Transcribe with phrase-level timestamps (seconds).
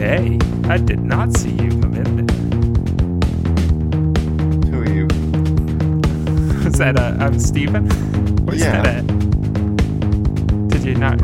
[0.00, 2.36] hey, I did not see you come in there.
[4.70, 5.06] Who are you?
[6.66, 7.86] Is that uh, I'm Steven?
[8.46, 8.82] Was Yeah.
[8.82, 9.06] that it?
[10.68, 11.20] Did you not?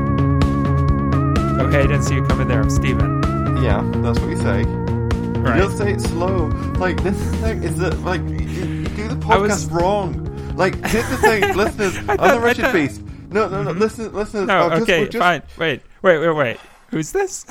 [1.59, 2.61] Oh, hey, I didn't see you come in there.
[2.61, 3.23] I'm Steven.
[3.63, 4.63] Yeah, that's what you say.
[4.65, 5.57] Right.
[5.57, 6.47] You don't say it slow.
[6.79, 10.23] Like this thing is that like you, you do the podcast was- wrong.
[10.57, 11.97] Like here's the thing, listeners.
[12.09, 13.01] I'm the Wretched thought- Beast.
[13.31, 13.73] No, no, no.
[13.73, 14.47] Listen, listeners.
[14.47, 15.43] No, just- okay, we're just- fine.
[15.59, 16.57] Wait, wait, wait, wait.
[16.91, 17.45] Who's this?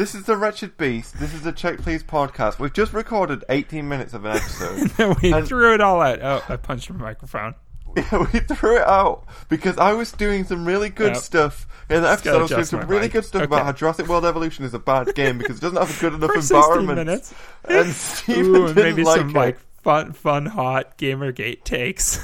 [0.00, 1.20] This is the Wretched Beast.
[1.20, 2.58] This is the Check Please podcast.
[2.58, 5.16] We've just recorded 18 minutes of an episode.
[5.22, 6.20] we And- threw it all out.
[6.22, 7.54] Oh, I punched my microphone.
[7.94, 11.16] Yeah, we threw it out because I was doing some really good Yep.
[11.22, 12.38] stuff in the Just episode.
[12.38, 13.12] I was doing some really mic.
[13.12, 13.54] good stuff Okay.
[13.54, 16.14] about how Jurassic World Evolution is a bad game because it doesn't have a good
[16.22, 16.96] enough environment.
[16.96, 17.34] minutes.
[17.66, 19.34] And Steven Ooh, and maybe like some it.
[19.36, 22.18] like fun, fun, hot Gamergate takes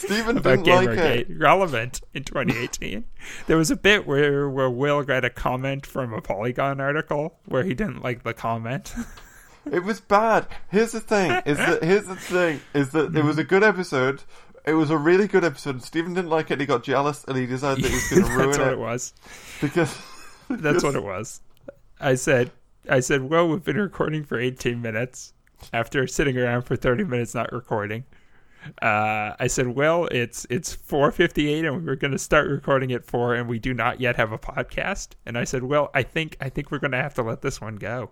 [0.00, 1.28] Steven about didn't like it.
[1.38, 3.04] Relevant in 2018.
[3.46, 7.64] there was a bit where where Will got a comment from a Polygon article where
[7.64, 8.94] he didn't like the comment.
[9.70, 10.46] It was bad.
[10.70, 14.22] Here's the thing: is that here's the thing: is that it was a good episode.
[14.64, 15.82] It was a really good episode.
[15.82, 16.54] Stephen didn't like it.
[16.54, 18.68] and He got jealous, and he decided that he was going to ruin That's what
[18.68, 19.12] it, it was.
[19.60, 19.98] because
[20.48, 21.42] That's what it was.
[22.00, 22.50] I said,
[22.88, 25.34] I said, well, we've been recording for 18 minutes
[25.74, 28.04] after sitting around for 30 minutes not recording.
[28.82, 33.34] Uh, I said, well, it's it's 4:58 and we're going to start recording at four,
[33.34, 35.10] and we do not yet have a podcast.
[35.26, 37.60] And I said, well, I think I think we're going to have to let this
[37.60, 38.10] one go.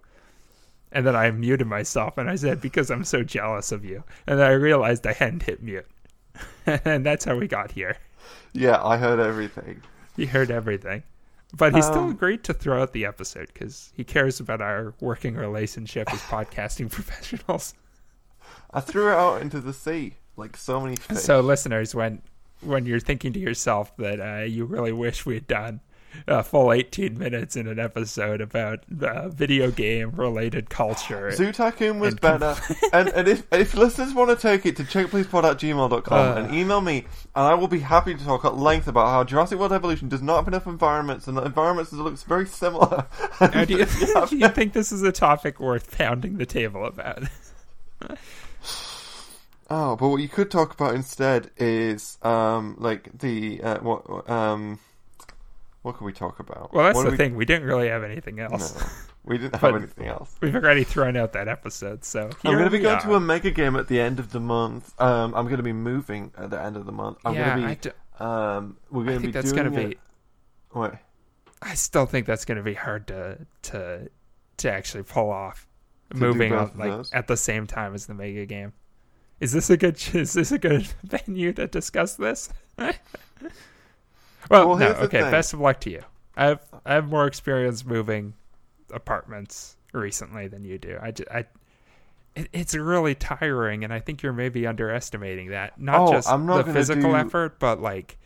[0.91, 4.05] And then I muted myself, and I said, because I'm so jealous of you.
[4.27, 5.87] And then I realized I hadn't hit mute,
[6.67, 7.99] and that's how we got here.
[8.55, 9.83] yeah, I heard everything.
[10.17, 11.03] He heard everything.
[11.57, 14.95] But he still Um, agreed to throw out the episode because he cares about our
[15.01, 17.75] working relationship as podcasting professionals.
[18.71, 21.19] I threw it out into the sea like so many fish.
[21.19, 22.23] So, listeners, when
[22.61, 25.81] when you're thinking to yourself that uh, you really wish we had done
[26.27, 32.01] a full 18 minutes in an episode about uh, video game related culture, Zoo Tycoon
[32.01, 32.57] was and better.
[32.93, 36.41] and and if, if listeners want to take it to checkpleasepod at gmail.com Uh.
[36.41, 37.05] and email me,
[37.37, 40.23] and I will be happy to talk at length about how Jurassic World Evolution does
[40.23, 43.07] not have enough environments, and the environments looks very similar.
[43.41, 43.85] Do, you,
[44.29, 47.25] do you think this is a topic worth pounding the table about?
[49.71, 54.79] Oh, but what you could talk about instead is um like the uh, what um
[55.83, 56.73] what can we talk about?
[56.73, 57.37] Well, that's What the do we- thing.
[57.37, 58.75] We didn't really have anything else.
[58.75, 58.87] No,
[59.25, 60.35] we didn't have anything else.
[60.41, 63.21] We've already thrown out that episode, so I'm going to be we going to a
[63.21, 64.93] mega game at the end of the month.
[65.01, 67.19] Um, I'm going to be moving at the end of the month.
[67.25, 68.25] I'm yeah, going I, to d- be.
[68.25, 69.91] Um, we're going to be that's doing gonna it-
[70.75, 70.79] be.
[70.79, 70.93] Wait.
[71.63, 74.09] I still think that's going to be hard to to
[74.59, 75.67] to actually pull off.
[76.15, 78.73] moving both on, like at the same time as the mega game.
[79.41, 79.97] Is this a good?
[80.15, 82.51] Is this a good venue to discuss this?
[82.79, 82.93] well,
[84.51, 84.87] Well, no.
[84.93, 85.21] Okay.
[85.21, 86.03] Best of luck to you.
[86.37, 88.35] I have I have more experience moving
[88.93, 90.99] apartments recently than you do.
[91.01, 91.45] I, just, I
[92.37, 95.81] it, it's really tiring, and I think you're maybe underestimating that.
[95.81, 98.19] Not Oh, just not the physical do- effort, but like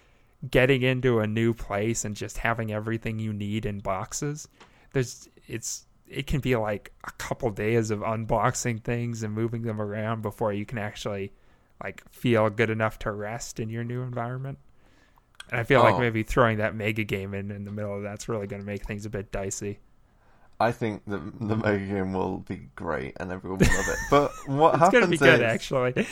[0.51, 4.49] getting into a new place and just having everything you need in boxes.
[4.93, 9.81] There's it's it can be like a couple days of unboxing things and moving them
[9.81, 11.33] around before you can actually
[11.83, 14.59] like feel good enough to rest in your new environment.
[15.51, 16.01] And I feel like Oh.
[16.01, 18.85] maybe throwing that mega game in in the middle of that's really going to make
[18.87, 19.81] things a bit dicey.
[20.61, 23.99] I think the the mega game will be great and everyone will love it.
[24.11, 26.07] But what It's going to happens be good, is, actually.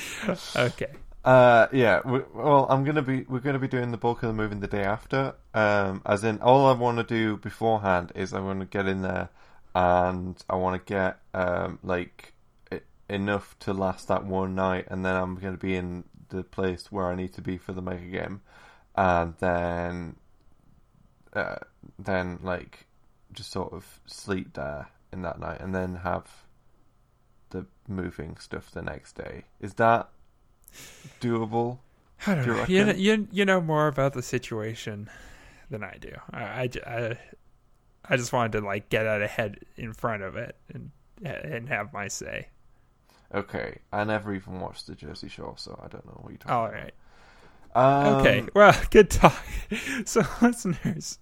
[0.56, 0.92] okay.
[1.24, 2.00] Uh, yeah.
[2.04, 3.22] We, well, I'm gonna be.
[3.28, 5.34] We're gonna be doing the bulk of the moving the day after.
[5.54, 9.02] Um, as in, all I want to do beforehand is I want to get in
[9.02, 9.28] there,
[9.75, 12.32] and I want to get um like
[12.72, 16.91] e- enough to last that one night, and then I'm gonna be in the place
[16.92, 18.41] where I need to be for the mega game,
[18.97, 20.16] and then,
[21.32, 21.56] uh,
[21.98, 22.86] then like
[23.32, 26.44] just sort of sleep there in that night, and then have
[27.50, 29.44] the moving stuff the next day.
[29.60, 30.09] Is that
[31.20, 31.78] doable?
[32.26, 32.92] I don't Do you know.
[32.92, 35.09] You, you you know more about the situation
[35.70, 36.12] than I do.
[36.33, 37.18] I, I, I-
[38.08, 40.91] I just wanted to like get out ahead in front of it and
[41.24, 42.48] and have my say.
[43.32, 46.52] Okay, I never even watched the Jersey Shore, so I don't know what you're talking
[46.54, 46.74] All about.
[46.74, 46.94] right.
[47.74, 48.47] Um, Okay.
[48.54, 49.36] Well, good talk.
[50.04, 51.18] So, listeners,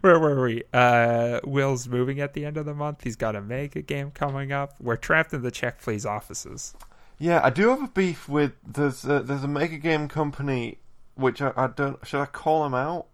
[0.00, 0.64] where were we?
[0.72, 3.04] Uh, Will's moving at the end of the month.
[3.04, 4.74] He's got a mega game coming up.
[4.80, 6.74] We're trapped in the Check Please offices.
[7.18, 10.78] Yeah, I do have a beef with there's a, there's a mega game company
[11.14, 13.06] which I, I don't should I call them out?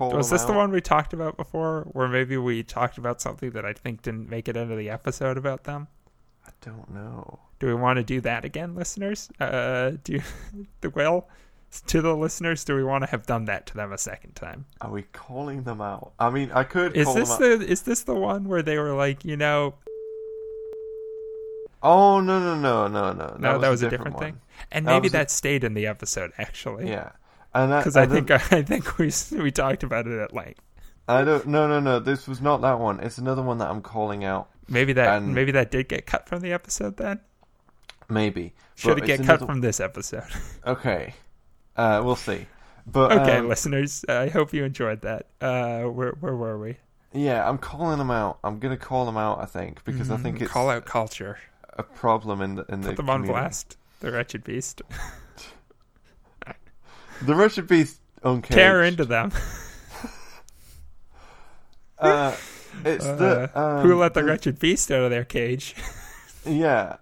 [0.00, 1.88] Was this the one we talked about before?
[1.92, 5.36] Where maybe we talked about something that I think didn't make it into the episode
[5.36, 5.88] about them?
[6.46, 7.40] I don't know.
[7.60, 9.28] Do we want to do that again, listeners?
[9.40, 10.20] Uh, do
[10.80, 11.28] the Will?
[11.88, 12.64] to the listeners?
[12.64, 14.64] Do we want to have done that to them a second time?
[14.80, 16.12] Are we calling them out?
[16.18, 16.96] I mean, I could.
[16.96, 17.58] Is call this them out.
[17.60, 19.74] the is this the one where they were like, you know,
[21.82, 23.36] Oh no no no no no!
[23.38, 24.22] no, that was, a different, one.
[24.24, 24.40] thing,
[24.72, 26.88] and That maybe was a- that stayed in the episode actually.
[26.88, 27.16] Yeah, that-
[27.66, 29.10] because I and think I think we
[29.42, 30.60] we talked about it at length.
[31.08, 31.46] I don't.
[31.46, 31.98] No no no!
[32.00, 33.00] This was not that one.
[33.00, 34.48] It's another one that I'm calling out.
[34.68, 37.20] Maybe that And- maybe that did get cut from the episode then.
[38.10, 40.24] Maybe Should it get cut another- from this episode?
[40.66, 41.14] Okay,
[41.76, 42.46] uh, we'll see.
[42.86, 45.26] But okay, um, listeners, I hope you enjoyed that.
[45.40, 46.76] Uh, where where were we?
[47.12, 48.38] yeah, I'm calling them out.
[48.44, 49.40] I'm gonna call them out.
[49.40, 51.38] I think because I think Mm, it's call out culture.
[51.78, 53.76] a problem in the in the Put them on blast.
[54.00, 54.82] The wretched beast.
[57.22, 58.52] The Russian beast uncaged.
[58.54, 59.32] Tear into them.
[61.98, 62.32] Uh,
[62.84, 65.74] it's the Uh, um, Who let the the- wretched beast out of their cage?
[66.46, 66.96] Yeah.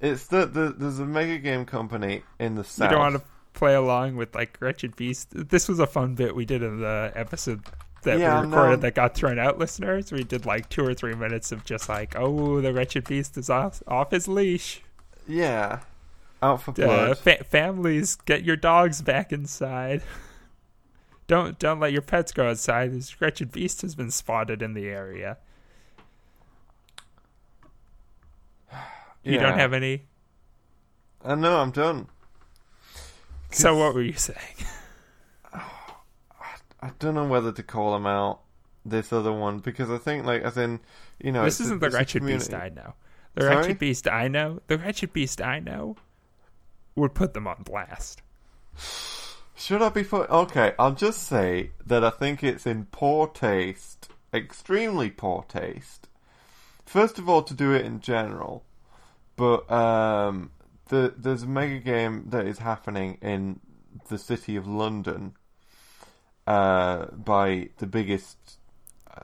[0.00, 2.90] It's the, the there's a mega game company in the south.
[2.90, 3.22] You don't want to
[3.54, 5.28] play along with like wretched beast.
[5.32, 7.62] This was a fun bit we did in the episode
[8.02, 8.82] that Yeah, we recorded no.
[8.82, 9.58] that got thrown out.
[9.58, 13.38] Listeners, we did like two or three minutes of just like, oh, the wretched beast
[13.38, 14.82] is off off his leash.
[15.26, 15.80] Yeah.
[16.40, 17.18] Out for Uh, blood.
[17.18, 20.02] fa- families, get your dogs back inside.
[21.26, 22.92] Don't don't let your pets go outside.
[22.92, 25.36] This wretched beast has been spotted in the area.
[29.24, 29.40] You Yeah.
[29.42, 30.04] don't have any.
[31.24, 31.58] I know.
[31.60, 32.06] I'm done.
[33.50, 34.38] So what were you saying?
[35.52, 38.40] I don't know whether to call him out.
[38.84, 40.80] This other one because I think like as in
[41.18, 42.54] you know this isn't the wretched beast.
[42.54, 42.94] I know.
[43.34, 43.56] The Sorry?
[43.56, 44.60] wretched beast I know.
[44.68, 45.96] The wretched beast I know
[46.98, 48.22] would put them on blast.
[49.56, 50.30] Should I be put?
[50.30, 56.08] Okay, I'll just say that I think it's in poor taste, extremely poor taste.
[56.86, 58.64] First of all, to do it in general,
[59.36, 60.52] but um,
[60.88, 63.60] the there's a mega game that is happening in
[64.08, 65.34] the city of London
[66.46, 68.58] uh, by the biggest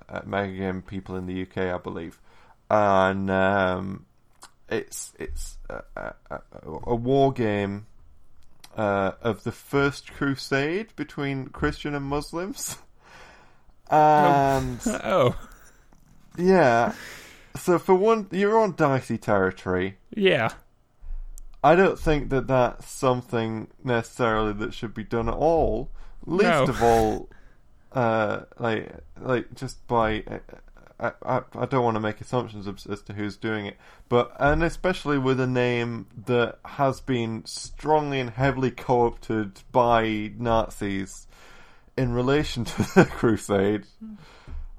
[0.08, 2.20] uh, mega game people in the UK, I believe,
[2.68, 4.06] and um,
[4.68, 6.40] it's it's a, a, a,
[6.88, 7.86] a war game
[8.76, 12.78] uh, of the First Crusade between Christian and Muslims.
[13.90, 15.36] And Oh,
[16.38, 16.94] yeah,
[17.54, 19.98] so for one, you're on dicey territory.
[20.16, 20.48] yeah.
[21.62, 25.90] I don't think that that's something necessarily that should be done at all.
[26.26, 26.62] Least No.
[26.64, 27.28] of all,
[27.92, 28.90] uh, like
[29.20, 30.24] like just by.
[31.04, 33.76] I, I, I don't want to make assumptions as, as to who's doing it,
[34.08, 41.26] but and especially with a name that has been strongly and heavily co-opted by Nazis
[41.96, 43.84] in relation to the Crusade.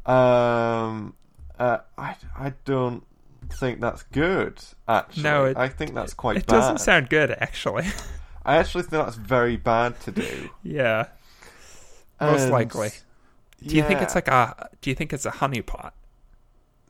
[0.06, 1.13] Um,
[1.60, 3.04] uh, I I don't
[3.50, 4.60] think that's good.
[4.88, 7.86] Actually, No, it- I think that's quite It doesn't sound good, actually.
[8.45, 10.50] I actually think that's very bad to do.
[10.63, 11.07] yeah,
[12.22, 12.89] most And, likely.
[13.66, 14.69] Do you think it's like a?
[14.81, 15.92] Do you think it's a honeypot?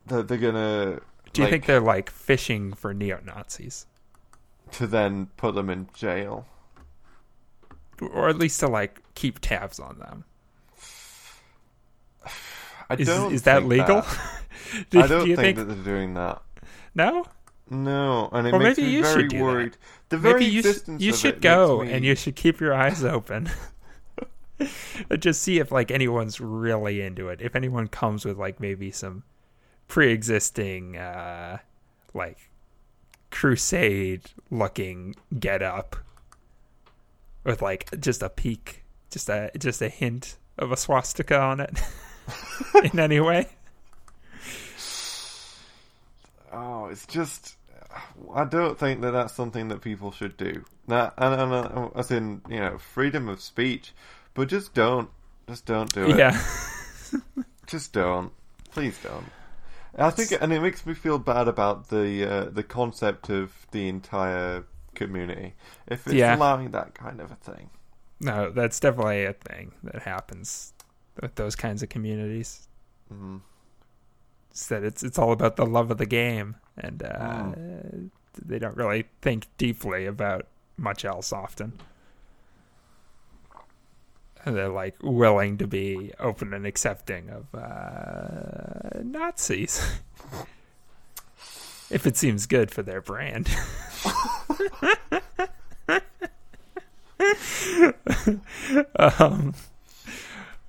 [0.08, 1.00] That they're gonna?
[1.34, 3.86] Do you like, think they're like fishing for neo Nazis,
[4.72, 6.46] to then put them in jail?
[8.02, 10.26] or at least to like keep tabs on them?
[12.90, 13.34] I Is don't.
[13.34, 14.02] is that think legal?
[14.02, 14.42] that.
[14.90, 16.42] do, I don't do you think, think, that they're doing that.
[16.94, 17.26] no?
[17.68, 19.44] No, and it Well, makes maybe me you very should do that.
[19.44, 19.78] worried.
[20.10, 23.04] The very Maybe you sh- you should go me- and you should keep your eyes
[23.04, 23.50] open.
[25.20, 27.42] Just see if like anyone's really into it.
[27.42, 29.24] If anyone comes with like maybe some
[29.88, 31.58] pre-existing uh
[32.14, 32.50] like
[33.30, 35.98] crusade looking get up
[37.44, 41.80] with like just a peak, just a just a hint of a swastika on it
[42.84, 43.48] in any way.
[46.52, 47.58] Oh, it's just.
[48.34, 50.66] I don't think that that's something that people should do.
[50.88, 53.94] That and, and uh, as in you know freedom of speech,
[54.34, 55.10] but just don't,
[55.48, 56.18] just don't do it.
[56.18, 56.42] Yeah.
[57.68, 58.32] Just don't.
[58.72, 59.26] Please don't.
[59.98, 63.88] I think, and it makes me feel bad about the uh, the concept of the
[63.88, 65.54] entire community
[65.88, 66.36] if it's Yeah.
[66.36, 67.70] allowing that kind of a thing.
[68.20, 70.74] No, that's definitely a thing that happens
[71.22, 72.68] with those kinds of communities.
[73.14, 73.42] Mm.
[74.52, 77.08] It's that it's it's all about the love of the game, and uh,
[77.54, 78.10] Mm.
[78.42, 80.48] they don't really think deeply about
[80.78, 81.74] much else often.
[84.54, 90.00] They're like willing to be open and accepting of uh, Nazis
[91.90, 93.50] if it seems good for their brand.
[98.98, 99.54] um,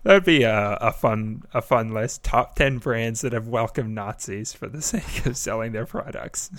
[0.02, 2.22] that'd be a, a fun a fun list.
[2.24, 6.50] Top ten brands that have welcomed Nazis for the sake of selling their products.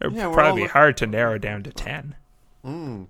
[0.00, 2.14] It'd Yeah, probably be hard to narrow down to ten.
[2.64, 3.06] Mm.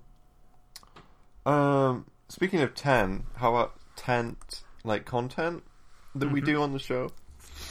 [1.47, 5.63] Um, speaking of ten, how about tent like content
[6.15, 6.45] that we Mhm.
[6.45, 7.11] do on the show?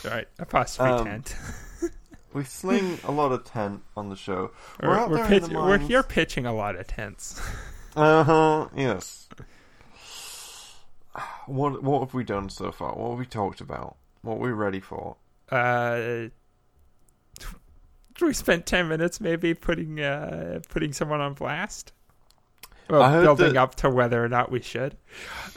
[0.04, 1.36] Right, apostrophe Um, tent.
[2.32, 4.50] We sling a lot of tent on the show.
[4.82, 5.68] We're, We're, out we're, there pitch- in the mines.
[5.68, 7.40] we're here pitching a lot of tents.
[7.96, 8.68] Uh huh.
[8.76, 9.26] Yes.
[11.46, 12.92] What What have we done so far?
[12.94, 13.96] What have we talked about?
[14.20, 15.16] What are we ready for?
[15.50, 16.28] Uh,
[18.20, 21.92] we spent ten minutes maybe putting uh, putting someone on blast.
[22.88, 24.96] Well, building that- up to whether or not we should.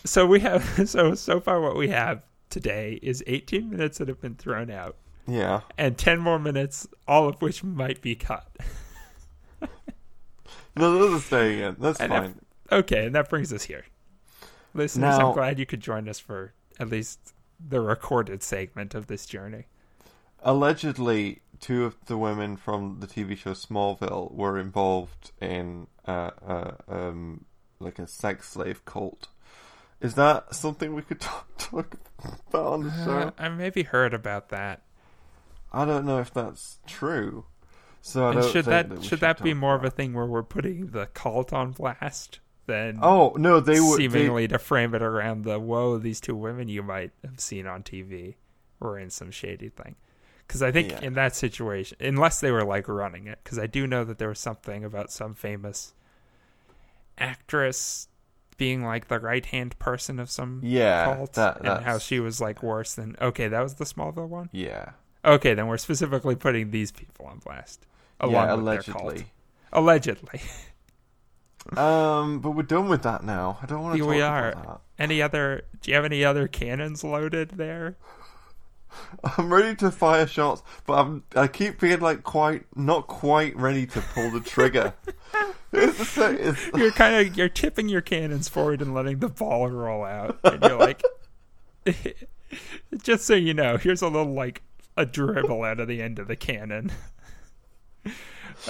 [0.05, 4.19] So we have so so far what we have today is 18 minutes that have
[4.21, 4.95] been thrown out
[5.27, 5.61] Yeah.
[5.77, 8.47] and 10 more minutes, all of which might be cut.
[10.75, 11.75] No, those are staying in.
[11.79, 12.39] That's And fine.
[12.71, 13.85] Okay, and that brings us here.
[14.73, 19.07] Listeners, Now- I'm glad you could join us for at least the recorded segment of
[19.07, 19.65] this journey.
[20.41, 26.71] Allegedly, two of the women from the TV show Smallville were involved in uh, uh,
[26.87, 27.45] um,
[27.79, 29.27] like a sex slave cult.
[30.01, 31.95] Is that something we could talk, talk
[32.49, 33.33] about on the Uh, show?
[33.37, 34.81] I maybe heard about that.
[35.71, 37.45] I don't know if that's true.
[38.01, 40.25] So I And don't should that we should that be more of a thing where
[40.25, 42.99] we're putting the cult on blast than.
[43.01, 43.99] Oh no, they would.
[43.99, 47.67] They, seemingly to frame it around the whoa these two women you might have seen
[47.67, 48.35] on TV
[48.79, 49.95] were in some shady thing.
[50.49, 51.01] Because I think Yeah.
[51.01, 54.29] in that situation, unless they were like running it, because I do know that there
[54.29, 55.93] was something about some famous
[57.19, 58.07] actress
[58.57, 62.41] being like the right hand person of some yeah, cult, that, and how she was
[62.41, 63.15] like worse than.
[63.21, 64.49] Okay, that was the Smallville one.
[64.51, 67.85] Yeah, Okay, then we're specifically putting these people on blast,
[68.19, 69.03] along yeah, with their cult.
[69.03, 69.25] allegedly.
[69.71, 70.41] Allegedly.
[71.75, 73.59] Um, but we're done with that now.
[73.61, 74.79] I don't want to talk we are.
[74.97, 75.63] Any other?
[75.81, 77.95] Do you have any other cannons loaded there?
[79.37, 83.85] I'm ready to fire shots, but I'm I keep being like quite not quite ready
[83.87, 84.93] to pull the trigger.
[85.73, 90.03] it's it's, You're kind of you're tipping your cannons forward and letting the ball roll
[90.03, 91.03] out, and you're like,
[93.01, 94.63] just so you know, here's a little like
[94.97, 96.91] a dribble out of the end of the cannon.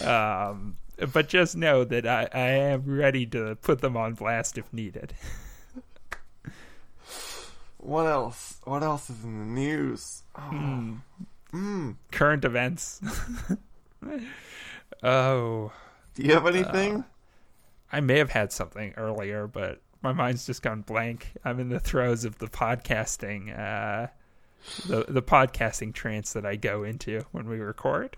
[0.03, 0.77] Um,
[1.13, 5.13] but just know that I, I am ready to put them on blast if needed.
[7.89, 8.59] What else?
[8.63, 10.23] What else is in the news?
[10.35, 10.93] Oh, Hmm.
[11.53, 11.95] mm.
[12.11, 13.01] Current events.
[15.03, 15.71] oh,
[16.15, 17.03] Do you have anything?
[17.91, 21.31] I may have had something earlier, but my mind's just gone blank.
[21.43, 24.07] I'm in the throes of the podcasting, uh,
[24.87, 28.15] the the podcasting trance that I go into when we record,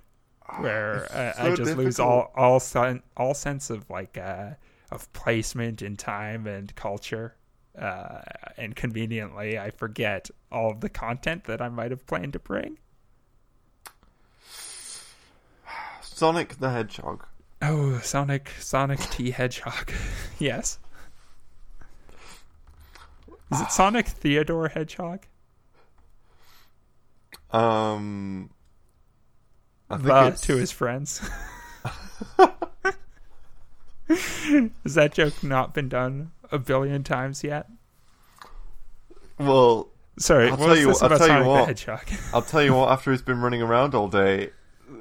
[0.59, 4.51] where it's uh, so I just lose all all sen- all sense of like uh,
[4.91, 7.35] of placement in time and culture.
[7.81, 8.21] Uh,
[8.57, 12.77] and conveniently, I forget all of the content that I might have planned to bring.
[16.01, 17.25] Sonic the Hedgehog.
[17.63, 19.91] Oh, Sonic Sonic T Hedgehog.
[20.39, 20.77] yes.
[23.51, 25.25] Is it Sonic Theodore Hedgehog?
[27.49, 28.51] Um,
[29.89, 31.27] I The to his friends.
[34.07, 37.67] Has that joke not been done a billion times yet?
[39.37, 39.87] well.
[40.19, 41.67] Sorry, I'll tell you I'll tell you what.
[41.67, 42.03] Hedgehog?
[42.33, 42.91] I'll tell you what.
[42.91, 44.51] After he's been running around all day,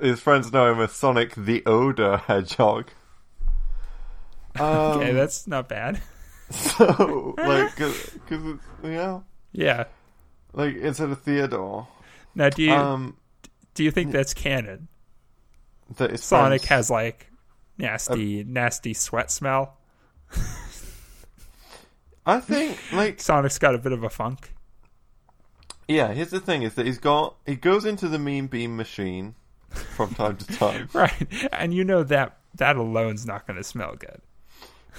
[0.01, 2.91] his friends know him as Sonic the Odor Hedgehog.
[4.59, 6.01] Um, okay, that's not bad.
[6.51, 9.21] so like because it's yeah,
[9.53, 9.85] Yeah.
[10.53, 11.87] like instead of Theodore,
[12.35, 13.17] Now, do you um,
[13.75, 14.89] do you think that's canon?
[15.97, 17.31] that Sonic friends- has like
[17.79, 19.77] nasty, nasty sweat smell.
[22.27, 24.53] I think like Sonic's got a bit of a funk.
[25.89, 26.13] yeah.
[26.13, 29.35] Here's the thing: is that he's got he goes into the Mean Bean machine
[29.97, 30.89] from time to time.
[30.95, 31.27] Right.
[31.53, 34.21] And you know that that alone's not going to smell good.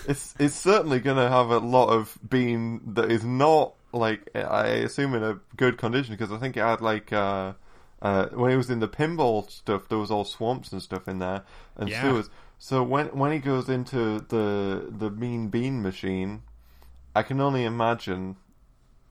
[0.07, 4.67] It's it's certainly going to have a lot of bean that is not like I
[4.67, 7.53] assume in a good condition because I think it had like uh,
[8.01, 11.19] uh, when he was in the pinball stuff there was all swamps and stuff in
[11.19, 11.43] there
[11.75, 12.01] and Yeah.
[12.01, 12.29] sewers.
[12.57, 16.43] So when when he goes into the the mean bean machine,
[17.15, 18.37] I can only imagine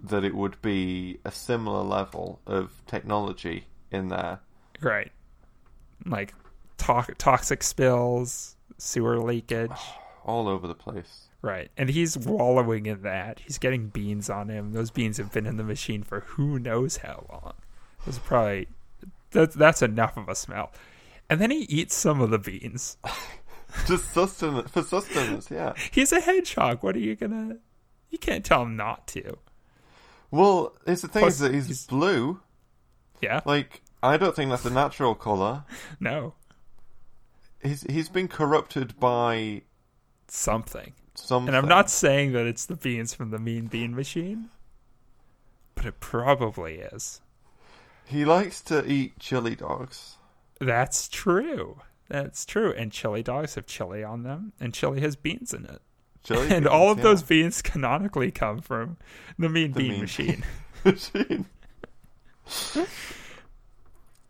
[0.02, 4.40] that it would be a similar level of technology in there.
[4.80, 5.12] Right.
[6.06, 6.34] Like
[6.78, 9.70] to- toxic spills, sewer leakage.
[10.24, 11.28] all over the place.
[11.42, 11.70] Right.
[11.76, 13.40] And he's wallowing in that.
[13.40, 14.72] He's getting beans on him.
[14.72, 17.54] Those beans have been in the machine for who knows how long.
[18.06, 18.68] Are probably
[19.30, 20.72] that's that's enough of a smell.
[21.28, 22.96] And then he eats some of the beans.
[23.86, 25.74] Just sustenance for sustenance, yeah.
[25.92, 26.82] He's a hedgehog.
[26.82, 27.58] What are you gonna
[28.10, 29.38] you can't tell him not to.
[30.30, 32.40] Well, it's the thing Plus, is that he's, he's- blue.
[33.20, 33.40] Yeah?
[33.44, 35.64] Like, I don't think that's a natural color.
[36.00, 36.34] No.
[37.62, 39.62] he's he's been corrupted by
[40.28, 40.92] Something.
[41.14, 41.48] something.
[41.48, 44.48] And I'm not saying that it's the beans from the Mean Bean Machine,
[45.74, 47.20] but it probably is.
[48.06, 50.16] He likes to eat chili dogs.
[50.60, 51.80] That's true.
[52.08, 52.72] That's true.
[52.72, 55.80] And chili dogs have chili on them, and chili has beans in it.
[56.28, 57.04] And beans, all of yeah.
[57.04, 58.96] those beans canonically come from
[59.38, 60.44] the Mean The Bean Mean Machine.
[60.84, 61.46] machine.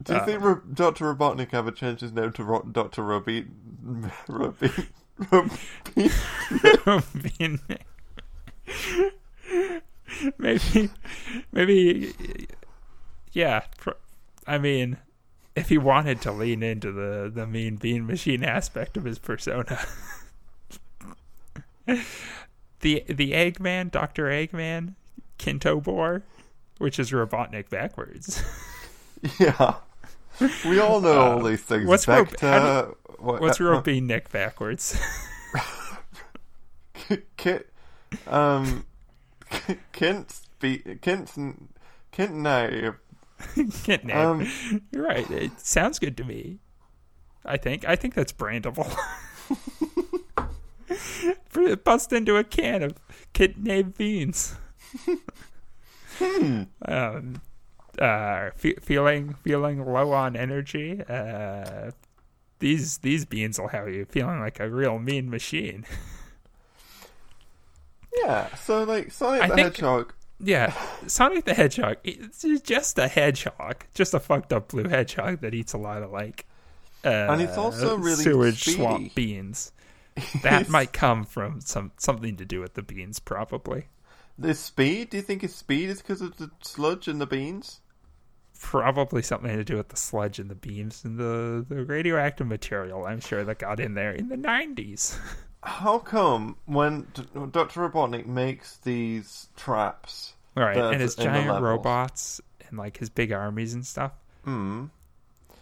[0.02, 0.40] Do you Uh, think
[0.75, 1.14] Dr.
[1.14, 3.02] Robotnik ever changed his name to Ro- Dr.
[3.04, 4.11] Robin?
[4.28, 4.73] Robin?
[6.87, 7.02] Robin?
[7.38, 7.61] Bean-
[10.38, 10.90] maybe,
[11.52, 12.12] maybe,
[13.32, 13.61] yeah.
[13.78, 13.90] pr-
[14.47, 14.97] I mean,
[15.56, 19.78] if he wanted to lean into the the Mean Bean Machine aspect of his persona.
[22.80, 24.94] The the Eggman, Doctor Eggman,
[25.38, 26.23] Kintobor,
[26.78, 28.42] which is Robotnik backwards.
[29.38, 29.75] yeah.
[30.64, 31.85] We all know all these things.
[31.85, 34.99] Uh, what's Rob- Vector, how what, What's uh, Robotnik backwards?
[37.37, 37.70] Kit,
[38.26, 38.87] um,
[39.92, 41.32] Kent, be, Kent,
[42.12, 42.32] Kent,
[43.40, 44.14] Kintnap.
[44.14, 45.30] um, You're right.
[45.30, 46.61] It sounds good to me.
[47.44, 47.85] I think.
[47.87, 48.94] I think that's brandable.
[51.85, 52.94] Bust into a can of
[53.32, 54.54] kidney beans.
[56.20, 57.40] um,
[57.99, 61.02] uh, fe- feeling feeling low on energy.
[61.09, 61.90] Uh,
[62.59, 65.85] these these beans will have you feeling like a real mean machine.
[68.25, 68.54] yeah.
[68.56, 70.73] So like Sonic I the think- Hedgehog, Yeah,
[71.06, 71.97] Sonic the Hedgehog.
[72.04, 76.11] It's just a hedgehog, just a fucked up blue hedgehog that eats a lot of
[76.11, 76.47] like.
[77.04, 78.76] Uh, And it's also really sewage speedy.
[78.76, 79.73] swamp beans.
[80.43, 83.87] That might come from some something to do with the beans, probably.
[84.39, 85.11] the speed.
[85.11, 87.81] Do you think his speed is because of the sludge and the beans?
[88.59, 93.07] Probably something to do with the sludge and the beams and the, the radioactive material.
[93.07, 95.19] I'm sure that got in there in the 90s.
[95.62, 97.89] How come when D- Dr.
[97.89, 100.35] Robotnik makes these traps?
[100.57, 104.13] Right, and his giant robots and like his big armies and stuff.
[104.45, 104.87] Hmm.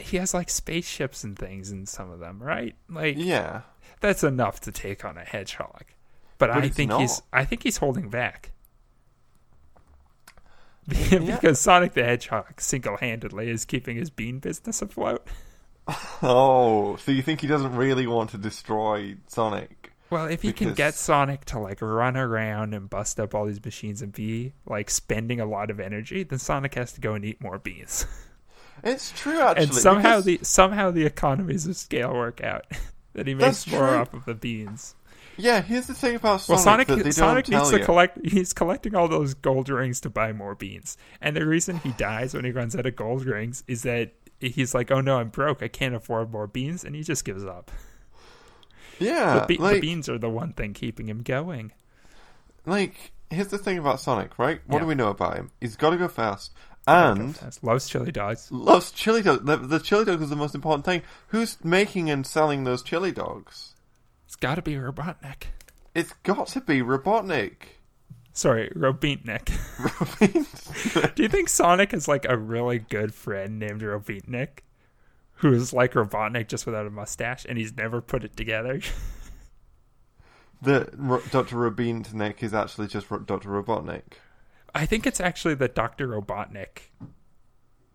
[0.00, 2.74] He has like spaceships and things in some of them, right?
[2.88, 3.62] Like Yeah.
[4.00, 5.84] That's enough to take on a hedgehog.
[6.38, 8.52] But, But I think he's I think he's holding back.
[10.88, 15.26] because Sonic the Hedgehog single-handedly is keeping his bean business afloat.
[16.22, 19.92] Oh, so you think he doesn't really want to destroy Sonic?
[20.10, 23.64] Well, if he can get Sonic to like run around and bust up all these
[23.64, 27.24] machines and be like spending a lot of energy, then Sonic has to go and
[27.24, 28.04] eat more beans.
[28.84, 29.64] It's true, actually.
[29.64, 32.66] and somehow because- the somehow the economies of scale work out
[33.14, 33.96] that he makes That's more true.
[33.98, 34.94] off of the beans.
[35.36, 35.60] yeah.
[35.62, 37.84] Here's the thing about Well, Sonic, Sonic that they Sonic don't needs tell to you.
[37.84, 38.18] collect.
[38.26, 40.96] He's collecting all those gold rings to buy more beans.
[41.20, 44.74] And the reason he dies when he runs out of gold rings is that he's
[44.74, 45.62] like, "Oh no, I'm broke.
[45.62, 47.70] I can't afford more beans," and he just gives up.
[48.98, 51.72] yeah, the, be- the beans are the one thing keeping him going.
[52.66, 54.60] like here's the thing about Sonic, right?
[54.66, 54.80] What Yeah.
[54.80, 55.50] do we know about him?
[55.60, 56.52] He's got to go fast,
[56.88, 58.50] and loves chili dogs.
[58.50, 59.44] loves chili dogs.
[59.44, 61.02] The, the chili dog is the most important thing.
[61.28, 63.74] Who's making and selling those chili dogs?
[64.26, 65.44] It's got to be Robotnik.
[65.94, 67.52] It's got to be Robotnik.
[68.32, 69.46] Sorry, Robotnik.
[71.14, 74.60] Do you think Sonic is like a really good friend named Robotnik?
[75.36, 78.80] Who is like Robotnik just without a mustache and he's never put it together?
[80.62, 80.84] the
[81.30, 81.56] Dr.
[81.56, 83.48] Robotnik is actually just Dr.
[83.48, 84.18] Robotnik.
[84.74, 86.08] I think it's actually that Dr.
[86.08, 86.90] Robotnik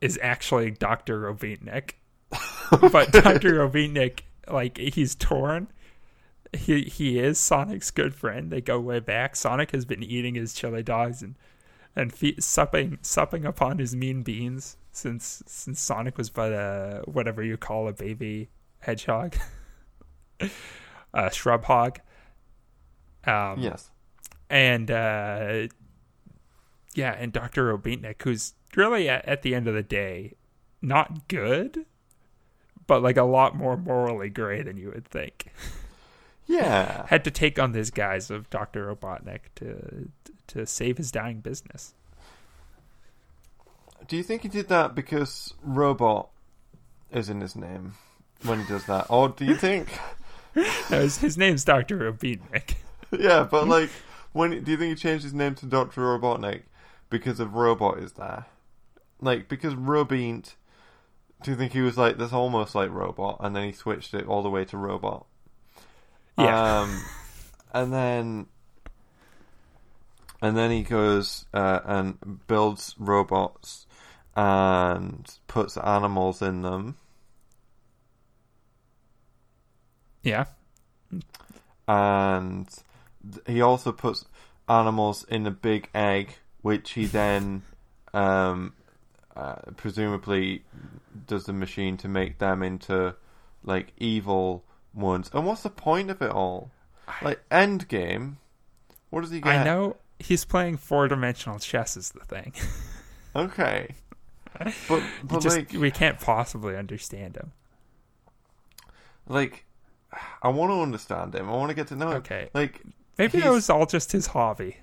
[0.01, 1.21] is actually Dr.
[1.21, 1.91] Robotnik.
[2.91, 3.53] but Dr.
[3.53, 5.67] Robotnik, like, he's torn.
[6.55, 8.51] He he is Sonic's good friend.
[8.51, 9.35] They go way back.
[9.35, 11.35] Sonic has been eating his chili dogs and
[11.95, 17.41] and fe- supping supping upon his mean beans since since Sonic was but a whatever
[17.43, 18.49] you call a baby
[18.81, 19.35] hedgehog,
[21.13, 21.99] a shrub hog.
[23.25, 23.89] Um, Yes.
[24.49, 25.67] and uh,
[26.95, 30.33] yeah, and Doctor Robotnik, who's really at, at the end of the day
[30.81, 31.85] not good,
[32.87, 35.51] but like a lot more morally gray than you would think.
[36.45, 37.05] Yeah.
[37.07, 40.09] Had to take on this guise of Doctor Robotnik to
[40.47, 41.93] to save his dying business.
[44.07, 46.29] Do you think he did that because robot
[47.11, 47.93] is in his name
[48.43, 49.87] when he does that, or do you think?
[50.55, 52.75] No, his, his name's Doctor Robotnik.
[53.11, 53.89] yeah, but like,
[54.33, 56.61] when do you think he changed his name to Doctor Robotnik
[57.13, 58.47] because of robot is there?
[59.21, 60.55] Like because Robint.
[61.43, 64.27] Do you think he was like this almost like robot, and then he switched it
[64.27, 65.25] all the way to robot?
[66.37, 66.81] Yeah.
[66.81, 67.03] Um,
[67.73, 68.47] and then
[70.41, 73.85] and then he goes uh, and builds robots
[74.35, 76.97] and puts animals in them.
[80.23, 80.45] Yeah.
[81.87, 82.67] and
[83.45, 84.25] he also puts
[84.69, 87.61] animals in a big egg, which he then
[88.13, 88.73] um,
[89.35, 90.63] uh, presumably
[91.27, 93.15] does the machine to make them into
[93.63, 94.63] like evil
[94.95, 95.29] ones.
[95.33, 96.71] And what's the point of it all?
[97.21, 98.37] Like Endgame,
[99.11, 99.53] what does he get?
[99.53, 102.53] I know he's playing four dimensional chess is the thing.
[103.35, 103.95] Okay,
[104.87, 107.51] but but just, like we can't possibly understand him.
[109.27, 109.65] like
[110.43, 111.49] I want to understand him.
[111.49, 112.17] I want to get to know him.
[112.17, 112.49] Okay.
[112.53, 112.83] Like
[113.17, 114.77] Maybe it was all just his hobby.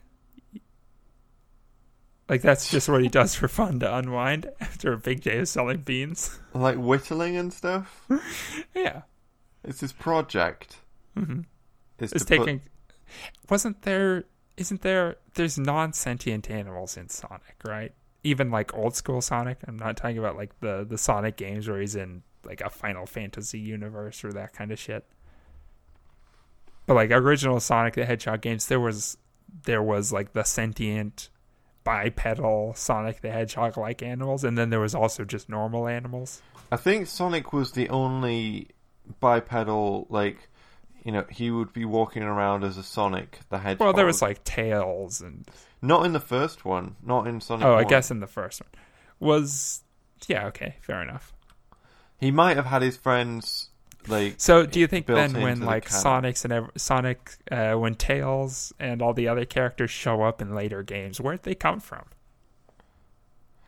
[2.30, 5.48] Like that's just what he does for fun to unwind after a big day of
[5.48, 6.38] selling beans.
[6.54, 8.06] like whittling and stuff.
[8.74, 9.02] Yeah.
[9.64, 10.76] It's his project.
[11.14, 11.40] hmm
[11.98, 12.60] Is It's to put- taking
[13.50, 14.24] wasn't there
[14.56, 17.92] isn't there there's non sentient animals in Sonic, right?
[18.22, 19.58] Even like old school Sonic.
[19.66, 23.06] I'm not talking about like the the Sonic games where he's in like a Final
[23.06, 25.04] Fantasy universe or that kind of shit.
[26.86, 29.16] But like original Sonic the Hedgehog games, there was
[29.64, 31.28] there was like the sentient
[31.90, 36.42] bipedal Sonic the Hedgehog like animals, and then there was also just normal animals.
[36.70, 38.68] I think Sonic was the only
[39.18, 40.48] bipedal, like,
[41.04, 43.80] you know, he would be walking around as a Sonic the Hedgehog.
[43.84, 45.48] Well, there was like tails and
[45.82, 47.66] not in the first one, not in Sonic.
[47.66, 48.70] oh, I guess in the first one
[49.18, 49.82] was
[50.28, 51.32] yeah okay, fair enough.
[52.18, 53.69] he might have had his friends
[54.08, 54.34] like.
[54.38, 55.88] So, do you think then when into the like.
[55.88, 60.54] Sonic's and ev- Sonic, uh, when Tails and all the other characters show up in
[60.54, 62.04] later games, where'd they come from?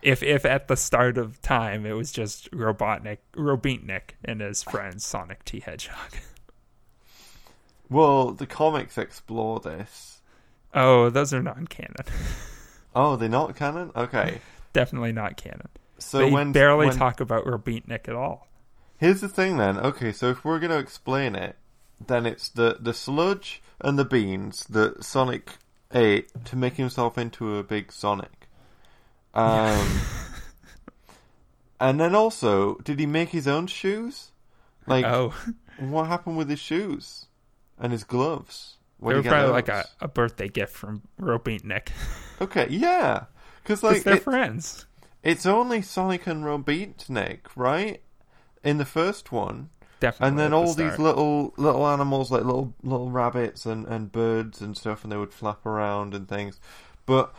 [0.02, 5.00] If if at the start of time it was just Robotnik, Robotnik and his friend
[5.00, 6.12] Sonic T Hedgehog.
[7.90, 10.22] Well, the comics explore this.
[10.72, 11.94] Oh, those are non-canon.
[12.94, 13.90] Oh, they're not canon.
[13.96, 14.40] Okay,
[14.74, 15.68] Definitely not canon.
[15.98, 18.48] so they when barely when- talk about Robotnik at all.
[19.02, 19.78] Here's the thing then.
[19.78, 21.56] Okay, so if we're going to explain it,
[22.06, 25.56] then it's the, the sludge and the beans that Sonic
[25.92, 28.46] ate to make himself into a big Sonic.
[29.34, 30.02] Um,
[31.80, 34.30] and then also, did he make his own shoes?
[34.86, 35.34] Like, oh,
[35.80, 37.26] what happened with his shoes
[37.80, 38.76] and his gloves?
[39.00, 41.88] they Where'd were probably like a, a birthday gift from Robotnik.
[42.40, 43.24] Okay, yeah.
[43.64, 44.86] Because, like, they're it- friends.
[45.24, 48.00] it's only Sonic and Robotnik, right?
[48.64, 49.70] In the first one.
[50.00, 50.28] Definitely.
[50.28, 54.60] and then the all these little little animals like little little rabbits and, and birds
[54.60, 56.58] and stuff and they would flap around and things
[57.06, 57.32] but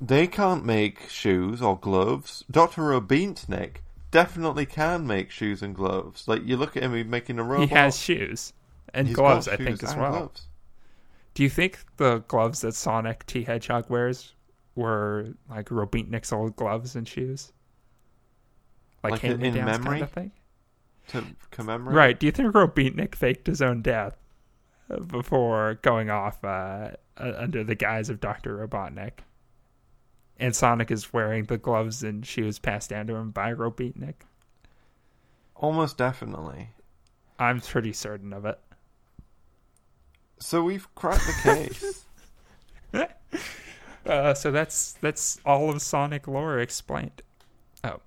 [0.00, 6.42] they can't make shoes or gloves dr robotnik definitely can make shoes and gloves like
[6.46, 8.54] you look at him he's making a robot He has shoes
[8.94, 10.10] and he's gloves, got I think, as well.
[10.12, 10.48] gloves.
[11.34, 14.32] Do you think the gloves that Sonic T Hedgehog wears
[14.74, 17.52] were like Robotnik's old gloves and shoes?
[19.04, 19.84] Like, Like in- in memory?
[19.84, 20.32] kind of thing?
[21.08, 22.20] To commemorate Right.
[22.20, 24.16] Do you think Robotnik faked his own death
[24.90, 28.56] uh, before going off uh, under the guise of Dr.
[28.56, 29.20] Robotnik?
[30.38, 34.14] And Sonic is wearing the gloves and shoes passed down to him by Robotnik?
[35.58, 36.68] almost definitely
[37.38, 38.58] I'm pretty certain of it.
[40.38, 42.04] so we've cracked the case
[44.06, 47.22] Uh, so that's that's all of Sonic lore explained.
[47.82, 47.98] Oh,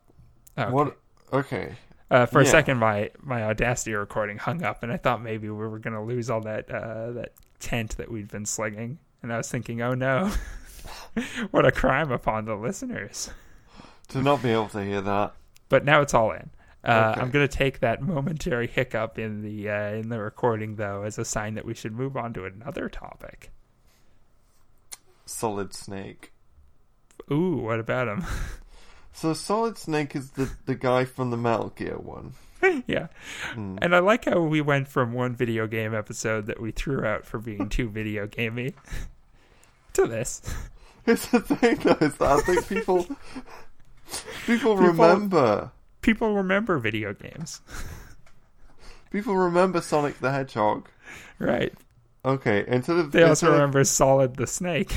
[0.57, 0.71] okay.
[0.71, 0.97] what
[1.33, 1.75] okay
[2.11, 5.67] Uh, for a second, my my Audacity recording hung up, and I thought maybe we
[5.67, 8.97] were gonna lose all that uh, that tent that we'd been slinging.
[9.21, 10.31] And I was thinking, oh no,
[11.51, 13.29] what a crime upon the listeners!
[14.07, 15.33] to not be able to hear that
[15.69, 16.49] But now it's all in.
[16.83, 17.21] Uh, Okay.
[17.21, 21.25] I'm gonna take that momentary hiccup in the uh, in the recording though as a
[21.25, 23.51] sign that we should move on to another topic.
[25.25, 26.31] solid snake
[27.31, 28.25] Ooh, what about him?
[29.13, 32.33] so solid snake is the the guy from the metal gear one
[32.87, 33.07] yeah.
[33.53, 33.77] Hmm.
[33.81, 37.25] And I like how we went from one video game episode that we threw out
[37.25, 38.73] for being too video gamey
[39.93, 40.41] to this.
[41.05, 43.07] It's the thing though, is that I think people
[44.45, 47.61] people remember People remember video games.
[49.11, 50.87] people remember Sonic the Hedgehog.
[51.39, 51.73] Right.
[52.23, 54.93] Okay, instead of They also instead, of, remember Solid the Snake.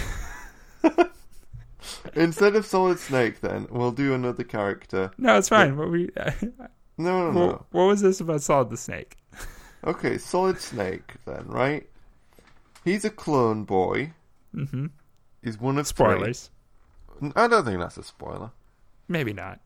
[2.15, 5.11] Instead of Solid Snake, then we'll do another character.
[5.19, 5.77] No, it's fine.
[5.77, 6.11] What we
[6.99, 7.67] No, no, no.
[7.71, 9.17] what, was this about Solid the Snake?
[9.85, 11.89] Okay, Solid Snake then, right?
[12.85, 14.13] He's a clone boy.
[14.55, 14.87] hmm
[15.43, 16.05] He's one of three.
[16.07, 16.51] Spoilers.
[17.35, 18.53] I don't think that's a spoiler
[19.09, 19.59] Maybe not.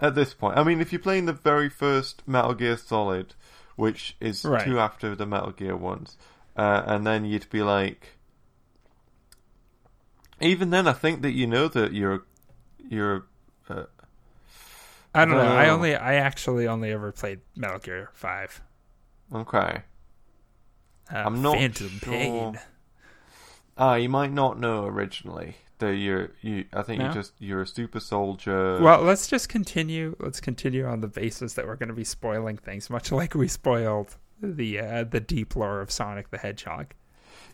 [0.00, 0.58] at this point.
[0.58, 3.34] I mean, if you're playing the very first Metal Gear Solid,
[3.76, 4.66] which is Right.
[4.66, 6.18] two after the Metal Gear ones,
[6.58, 8.18] uh, and then you'd be like,
[10.40, 12.24] even then, I think that you know that you're
[12.88, 13.26] you're
[13.68, 13.84] uh,
[15.14, 15.40] I don't know.
[15.42, 18.60] I only I actually only ever played Metal Gear Five.
[19.32, 19.82] okay.
[21.12, 22.12] Uh, I'm not Phantom sure.
[22.12, 22.58] Pain.
[23.76, 26.64] Ah, you might not know originally that you're you.
[26.72, 27.08] I think No?
[27.08, 28.80] you just you're a super soldier.
[28.80, 30.16] Well, let's just continue.
[30.18, 33.48] Let's continue on the basis that we're going to be spoiling things, much like we
[33.48, 36.94] spoiled the uh, the deep lore of Sonic the Hedgehog.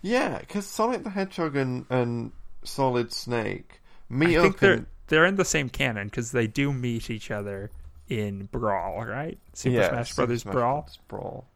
[0.03, 4.87] yeah, because Sonic the Hedgehog and, and Solid Snake I meet think up they're in
[5.07, 7.71] they're in the same canon because they do meet each other
[8.09, 9.39] in Brawl, right?
[9.53, 11.49] Super yeah, Smash Super Brothers Smash Brawl, Brothers Brawl.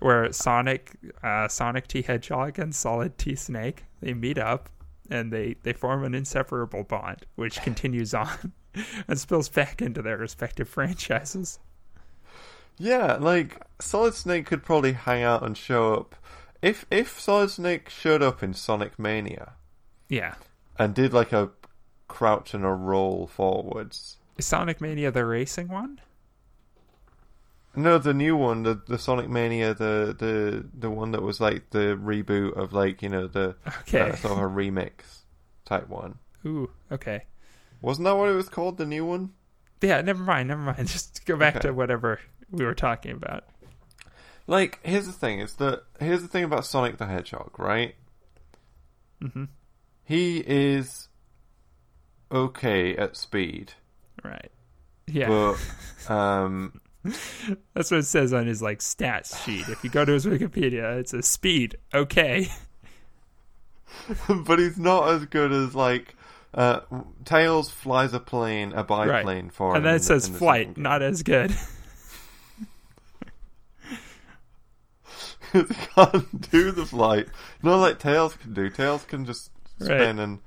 [0.00, 4.68] where Sonic, uh, Sonic T Hedgehog and Solid T Snake they meet up
[5.10, 8.52] and they they form an inseparable bond, which continues on
[9.08, 11.58] and spills back into their respective franchises.
[12.78, 16.16] Yeah, like Solid Snake could probably hang out and show up.
[16.62, 19.52] If if Solid Snake showed up in Sonic Mania
[20.08, 20.34] Yeah,
[20.84, 21.50] and did like a
[22.08, 24.16] crouch and a roll forwards.
[24.36, 26.00] is Sonic Mania the racing one?
[27.74, 31.70] No, the new one, the the Sonic Mania, the the the one that was like
[31.70, 34.10] the reboot of like you know the Okay.
[34.10, 35.22] uh, sort of a remix
[35.64, 36.18] type one.
[36.44, 37.24] Ooh, okay.
[37.80, 38.76] Wasn't that what it was called?
[38.76, 39.32] The new one?
[39.80, 40.86] Yeah, never mind, never mind.
[40.86, 41.68] Just go back Okay.
[41.68, 43.44] to whatever we were talking about.
[44.46, 47.94] Like, here's the thing: is that here's the thing about Sonic the Hedgehog, right?
[49.20, 49.44] hmm
[50.04, 51.08] He is
[52.30, 53.74] okay at speed,
[54.24, 54.50] Right.
[55.06, 55.28] Yeah.
[55.28, 55.58] but
[56.12, 56.80] um,
[57.74, 59.68] That's what it says on his like stats sheet.
[59.68, 61.76] If you go to his Wikipedia, it's a speed.
[61.92, 62.48] Okay.
[64.46, 66.14] but he's not as good as like
[66.54, 66.80] uh,
[67.24, 69.76] Tails flies a plane, a biplane for him.
[69.76, 71.50] and then it says the flight, not as good.
[75.52, 77.28] he can't do the flight.
[77.62, 78.68] Not like Tails can do.
[78.70, 79.50] Tails can just
[79.88, 80.02] Right.
[80.02, 80.38] spin and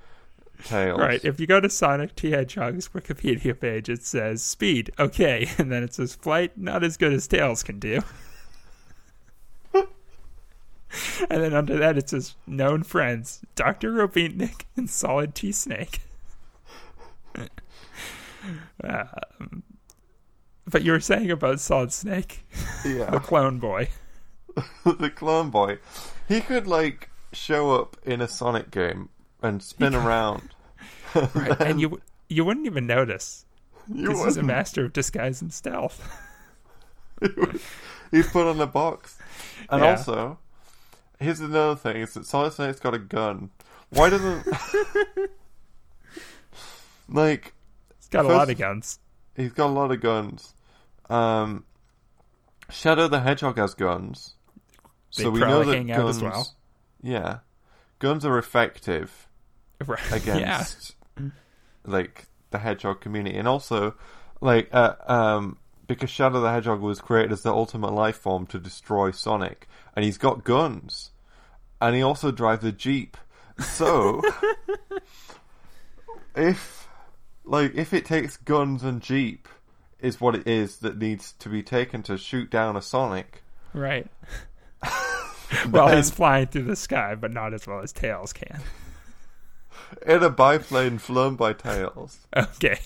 [0.63, 0.99] Tails.
[0.99, 1.23] Right.
[1.23, 4.91] If you go to Sonic T Hedgehog's Wikipedia page, it says speed.
[4.97, 5.49] Okay.
[5.57, 8.01] And then it says flight, not as good as Tails can do.
[9.73, 9.87] and
[11.29, 13.91] then under that it says known friends, Dr.
[13.91, 16.01] Robotnik and Solid T Snake.
[18.83, 19.63] um,
[20.67, 22.45] but you were saying about Solid Snake,
[22.85, 23.89] yeah, the clone boy.
[24.85, 25.79] the clone boy.
[26.27, 29.09] He could like show up in a Sonic game
[29.45, 30.49] and spin around.
[31.33, 31.61] Right.
[31.61, 33.45] and you you wouldn't even notice.
[33.87, 36.05] You Because he's a master of disguise and stealth.
[38.11, 39.17] He's put on a box.
[39.69, 39.91] And Yeah.
[39.91, 40.39] also,
[41.19, 43.51] here's another thing: is that Solid Snake's got a gun.
[43.91, 44.45] Why doesn't
[47.07, 47.53] like
[47.97, 48.99] He's got a lot of guns.
[49.35, 50.53] he's got a lot of guns?
[51.09, 51.65] Um,
[52.69, 54.33] Shadow the Hedgehog has guns,
[55.15, 56.33] They so we know that hang out as guns.
[56.33, 56.53] well.
[57.01, 57.39] Yeah,
[57.99, 59.24] guns are effective
[59.85, 59.99] Right.
[60.11, 60.15] yeah.
[60.15, 60.95] against
[61.85, 63.95] like the hedgehog community and also
[64.41, 65.57] like uh, um
[65.87, 70.05] because shadow the hedgehog was created as the ultimate life form to destroy sonic and
[70.05, 71.11] he's got guns
[71.81, 73.17] and he also drives a jeep
[73.59, 74.21] so
[76.35, 76.87] if
[77.43, 79.47] like if it takes guns and jeep
[79.99, 83.43] is what it is that needs to be taken to shoot down a sonic
[83.75, 84.07] Right.
[85.69, 88.61] well, he's flying through the sky, but not as well as Tails can.
[90.05, 92.79] In a biplane flown by tails Okay.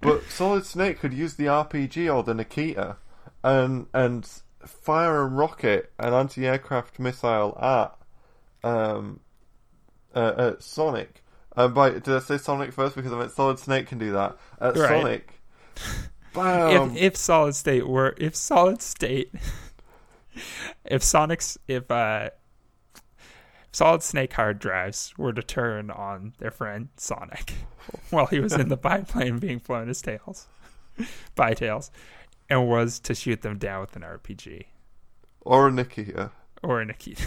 [0.00, 2.96] But Solid Snake could use the RPG or the Nikita
[3.42, 4.28] and and
[4.64, 7.96] fire a rocket, an anti-aircraft missile at
[8.68, 9.20] um
[10.14, 11.22] uh, at Sonic.
[11.56, 14.36] And by did I say Sonic first because I meant Solid Snake can do that
[14.60, 15.02] at Right.
[15.02, 15.32] Sonic.
[16.34, 16.90] Bam!
[16.92, 19.32] if if Solid State were if Solid State
[20.84, 22.30] if Sonic's if uh
[23.72, 27.52] Solid Snake hard drives were to turn on their friend Sonic
[28.10, 30.46] while he was in the biplane being flown as Tails
[31.34, 31.90] by Tails
[32.48, 34.64] and was to shoot them down with an RPG
[35.42, 36.30] or a Nikita.
[36.62, 37.26] or a Nikita.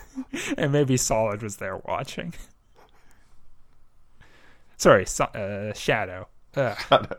[0.58, 2.34] and maybe Solid was there watching.
[4.76, 6.28] Sorry, so, uh, Shadow.
[6.56, 7.16] Ugh, Shadow.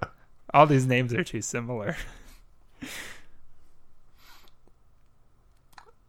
[0.54, 1.98] all these names are too similar.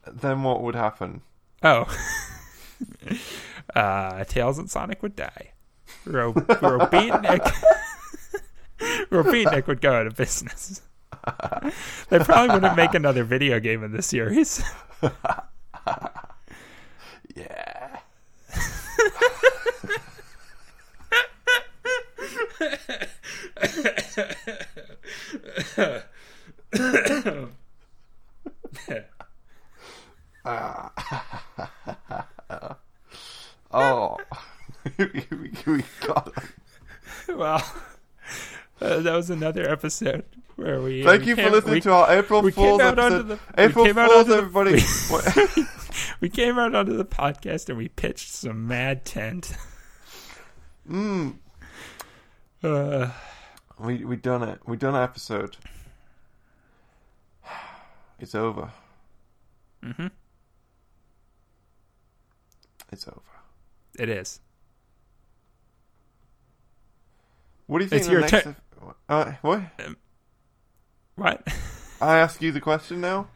[0.07, 1.23] Then what would happen?
[1.63, 1.87] Oh.
[3.75, 5.53] Uh, Tails and Sonic would die.
[6.05, 7.53] Ro- Robotnik.
[9.11, 10.83] Robotnik would go out of business.
[12.09, 14.63] they probably wouldn't make another video game in the series.
[17.37, 17.99] Yeah.
[33.73, 34.17] oh.
[34.99, 35.27] we,
[35.67, 37.37] we got it.
[37.37, 37.63] well,
[38.83, 40.25] Uh, that was another episode
[40.57, 41.05] where we.
[41.05, 43.29] Thank we you for listening we, to our April Fool's came out onto episode.
[43.55, 45.67] the April Fool's, onto the- everybody.
[46.23, 49.53] we- came out onto the podcast and we pitched some mad tent.
[50.91, 51.35] mm,
[52.65, 53.11] Uh,
[53.79, 54.61] we we done it.
[54.67, 55.59] We done an episode.
[58.19, 58.71] It's over.
[59.85, 60.07] hmm
[62.91, 63.21] It's over.
[64.01, 64.41] It is.
[67.67, 68.01] What do you think?
[68.01, 68.57] It's your turn.
[69.07, 69.61] Uh, what?
[71.17, 71.47] What?
[72.01, 73.29] I ask you the question now.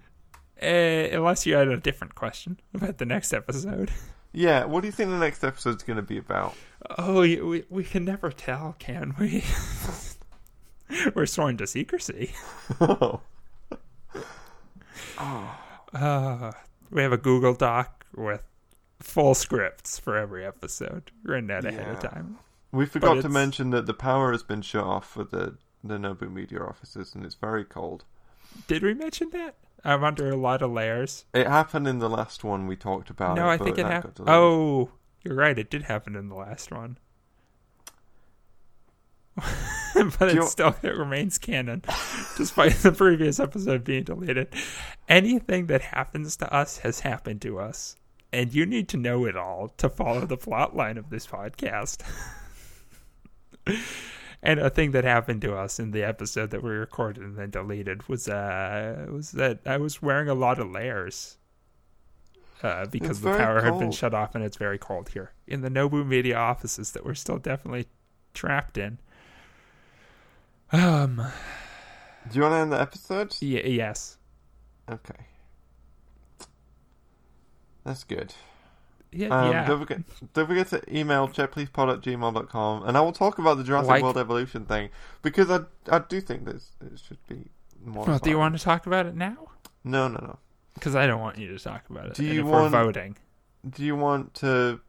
[0.63, 0.65] Uh,
[1.13, 3.91] unless you had a different question about the next episode.
[4.37, 4.65] Yeah.
[4.65, 6.57] What do you think the next episode's going to be about?
[6.99, 9.45] Oh, we, we, can never tell, can we?
[11.15, 12.35] We're sworn to secrecy.
[12.81, 13.21] oh.
[15.17, 16.51] Uh,
[16.91, 18.43] we have a Google Doc with
[19.15, 22.37] full scripts for every episode written out ahead of time.
[22.73, 26.33] We forgot to mention that the power has been shut off for the the Nobu
[26.33, 28.05] Media offices, and it's very cold.
[28.67, 29.55] Did we mention that?
[29.85, 31.27] I'm under a lot of layers.
[31.33, 33.37] It happened in the last one we talked about.
[33.37, 34.19] no, it, I think it happened.
[34.27, 34.91] Oh,
[35.23, 35.57] you're right.
[35.57, 36.99] It did happen in the last one.
[39.37, 41.83] but it still it remains canon,
[42.37, 44.49] despite the previous episode being deleted.
[45.09, 47.95] Anything that happens to us has happened to us,
[48.35, 52.03] and you need to know it all to follow the plot line of this podcast.
[54.43, 57.51] and a thing that happened to us in the episode that we recorded and then
[57.51, 61.39] deleted was uh was that I was wearing a lot of layers.
[62.63, 65.61] Uh, because It's the power had been shut off and it's very cold here in
[65.61, 67.87] the Nobu Media offices that we're still definitely
[68.33, 68.99] trapped in.
[70.73, 71.23] Um.
[72.31, 73.37] Do you want to end the episode?
[73.43, 74.17] Y- yes.
[74.91, 75.27] Okay.
[77.85, 78.35] That's good.
[79.13, 79.29] Yeah.
[79.29, 79.67] Um, yeah.
[79.67, 80.01] don't, forget,
[80.33, 84.03] don't forget to email checkpleasepod at gmail.com and I will talk about the Jurassic Like-
[84.03, 84.89] World evolution thing
[85.23, 87.47] because I, I do think this it should be
[87.85, 88.05] more.
[88.07, 89.37] well, do you want to talk about it now?
[89.85, 90.39] No, no, no.
[90.75, 92.15] Because I don't want you to talk about it.
[92.15, 93.17] Do you want- voting,
[93.69, 94.81] Do you want to.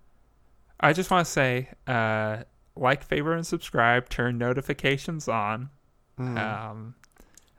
[0.79, 2.38] I just want to say, uh,
[2.75, 4.10] like, favor, and subscribe.
[4.10, 5.69] Turn notifications on.
[6.17, 6.38] hmm.
[6.38, 6.95] Um,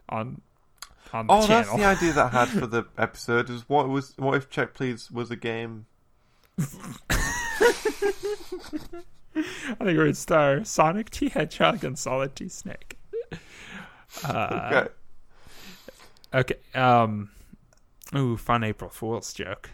[0.09, 0.40] on
[1.14, 3.51] on the Oh, that's the idea that I had for the episode.
[3.51, 5.87] Is what was what if Check Please was a game?
[6.59, 6.62] I
[9.85, 12.99] think it would star Sonic T Hedgehog and Solid T Snake.
[14.25, 14.88] Uh, okay.
[16.35, 16.79] Okay.
[16.79, 17.31] Um.
[18.14, 19.71] Ooh, fun April Fool's joke.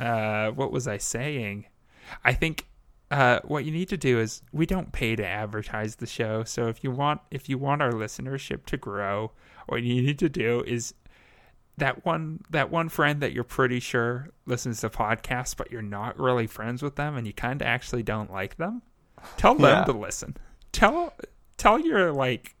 [0.00, 1.66] Uh, what was I saying?
[2.24, 2.66] I think
[3.12, 6.44] uh, what you need to do is we don't pay to advertise the show.
[6.44, 9.32] So if you want if you want our listenership to grow,
[9.72, 10.94] what you need to do is
[11.78, 16.18] that one that one friend that you're pretty sure listens to podcasts, but you're not
[16.18, 18.82] really friends with them, and you kind of actually don't like them.
[19.36, 19.84] Tell them Yeah.
[19.84, 20.36] to listen.
[20.72, 21.14] Tell
[21.56, 22.54] tell your like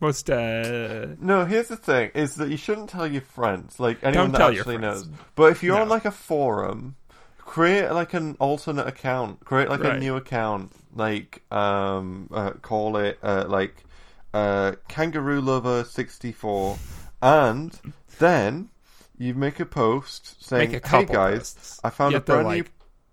[0.00, 4.32] most uh No, here's the thing: is that you shouldn't tell your friends, like anyone
[4.32, 5.08] that actually knows.
[5.34, 5.82] But if you're No.
[5.82, 6.96] on like a forum,
[7.38, 9.44] create like an alternate account.
[9.44, 13.84] Create like a new account, like um, uh, call it uh, like
[14.32, 16.78] uh, Kangaroo Lover sixty four,
[17.22, 17.78] and
[18.18, 18.70] then
[19.18, 21.80] you make a post saying, a "Hey guys, posts.
[21.84, 22.64] I found a brand like, new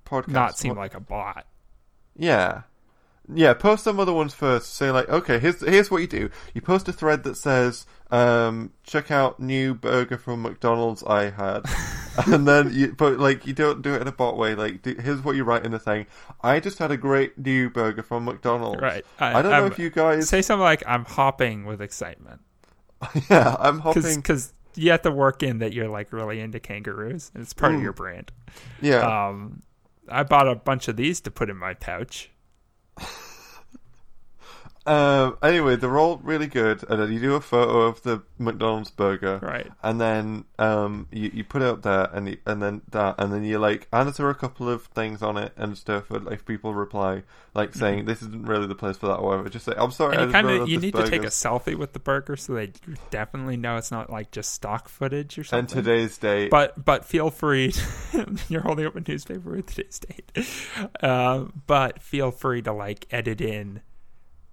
[0.06, 1.46] podcast." not seem What- like a bot.
[2.16, 2.64] Yeah.
[3.34, 4.74] Yeah, post some other ones first.
[4.76, 6.30] Say like, okay, here's here's what you do.
[6.54, 11.64] You post a thread that says, um, check out new burger from McDonald's I had.
[12.28, 14.96] and then you but like you don't do it in a bot way, like do,
[14.96, 16.06] here's what you write in the thing.
[16.42, 18.82] I just had a great new burger from McDonald's.
[18.82, 19.06] Right.
[19.20, 22.40] I don't know I'm- if you guys say something like I'm hopping with excitement
[23.30, 27.32] Yeah, I'm hopping because you have to work in that you're like really into kangaroos
[27.36, 27.84] it's part of Mm.
[27.84, 28.32] your brand.
[28.82, 29.28] Yeah.
[29.28, 29.64] Um,
[30.08, 32.32] I bought a bunch of these to put in my pouch.
[34.88, 38.92] Um anyway, they're all really good and then you do a photo of the McDonald's
[38.92, 39.40] burger.
[39.42, 39.72] Right.
[39.84, 43.32] and then um, you, you put it up there, and you, and then that, and
[43.32, 46.10] then you like answer a couple of things on it and stuff.
[46.12, 47.24] And if people reply,
[47.54, 50.18] like saying this isn't really the place for that, or whatever, just say I'm sorry.
[50.18, 52.72] And you kind of you need to take a selfie with the burger so they
[53.10, 55.78] definitely know it's not like just stock footage or something.
[55.78, 57.72] And today's date, but but feel free.
[57.72, 60.32] To, you're holding up a newspaper with today's date.
[61.02, 63.82] Uh, but feel free to like edit in.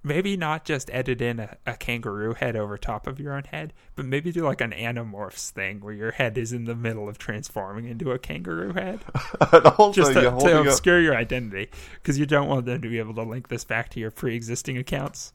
[0.07, 3.73] Maybe not just edit in a, a kangaroo head over top of your own head,
[3.97, 7.17] but maybe do like an Animorphs thing where your head is in the middle of
[7.17, 9.01] transforming into a kangaroo head,
[9.93, 10.67] just to, to holding up.
[10.67, 13.89] obscure your identity, because you don't want them to be able to link this back
[13.91, 15.33] to your pre-existing accounts.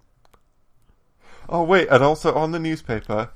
[1.50, 3.32] Oh wait, and also on the newspaper.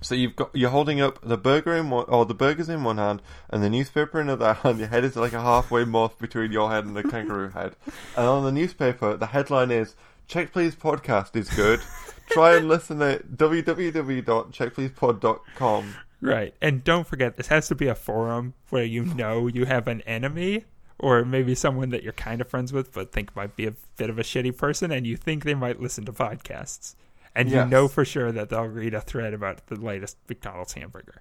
[0.00, 2.98] So you've got you're holding up the burger in one, or the burger's in one
[2.98, 4.78] hand, and the newspaper in the other hand.
[4.78, 7.74] Your head is like a halfway morph between your head and the kangaroo head.
[8.16, 9.96] And on the newspaper, the headline is
[10.32, 11.80] Check Please podcast is good.
[12.30, 15.94] Try and listen at www.checkpleasepod.com.
[16.22, 16.54] Right.
[16.62, 20.00] And don't forget, this has to be a forum where you know you have an
[20.02, 20.64] enemy
[20.98, 24.08] or maybe someone that you're kind of friends with but think might be a bit
[24.08, 26.94] of a shitty person and you think they might listen to podcasts.
[27.34, 27.64] And Yes.
[27.66, 31.20] you know for sure that they'll read a thread about the latest McDonald's hamburger.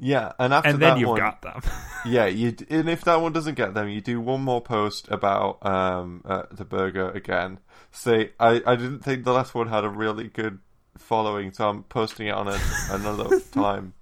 [0.00, 1.60] Yeah, and after And then that you've one, got them.
[2.06, 5.64] yeah, you and if that one doesn't get them, you do one more post about
[5.66, 7.58] um uh, the burger again.
[7.90, 10.60] Say, I I didn't think the last one had a really good
[10.96, 12.58] following, so I'm posting it on a,
[12.90, 13.94] another time.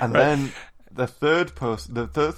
[0.00, 0.12] And Right.
[0.12, 0.52] then
[0.92, 2.34] the third post, the third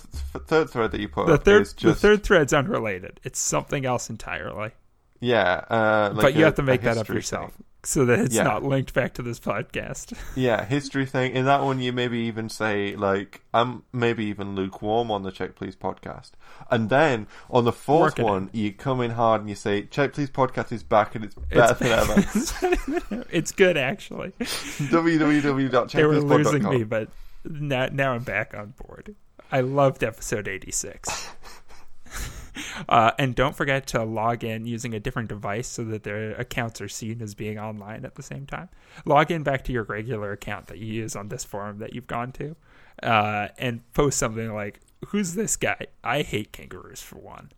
[0.46, 3.20] third thread that you put the third is just the third thread's unrelated.
[3.22, 4.72] It's something else entirely.
[5.20, 7.64] yeah, uh, like but you a- have to make that up yourself thing.
[7.88, 8.42] So that it's Yeah.
[8.42, 10.12] not linked back to this podcast.
[10.36, 11.32] Yeah, history thing.
[11.32, 15.54] In that one, you maybe even say like, "I'm maybe even lukewarm on the Check
[15.56, 16.32] Please podcast,"
[16.70, 18.28] and then on the fourth Working it.
[18.28, 21.34] one, you come in hard and you say, "Check Please podcast is back and it's
[21.50, 24.32] better than ever." it's good actually.
[24.40, 25.88] www.checkpleasepod.com.
[25.94, 27.08] They were losing me, but
[27.44, 29.14] now, now I'm back on board.
[29.50, 31.30] I loved episode 86.
[32.88, 36.80] uh, and don't forget to log in using a different device so that their accounts
[36.80, 38.68] are seen as being online at the same time.
[39.04, 42.06] Log in back to your regular account that you use on this forum that you've
[42.06, 42.56] gone to
[43.02, 45.86] uh, and post something like, Who's this guy?
[46.02, 47.52] I hate kangaroos for one.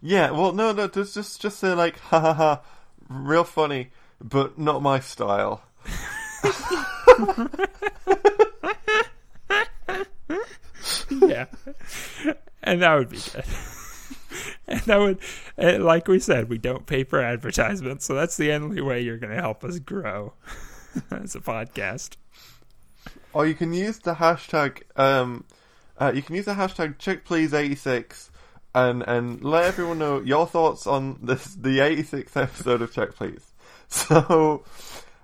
[0.00, 2.62] Yeah, well, no, no, just just just say like, "Ha ha ha,"
[3.08, 3.90] real funny,
[4.20, 5.62] but not my style.
[11.10, 11.46] yeah,
[12.66, 13.44] and that would be good.
[14.68, 15.18] and that would,
[15.56, 19.18] and like we said, we don't pay for advertisements, so that's the only way you're
[19.18, 20.34] going to help us grow
[21.10, 22.16] as a podcast.
[23.32, 24.82] Or you can use the hashtag.
[24.96, 25.44] Um,
[25.98, 28.30] uh, you can use the hashtag CheckPlease86
[28.74, 33.40] and and let everyone know your thoughts on this the 86th episode of Check Please.
[33.88, 34.64] So,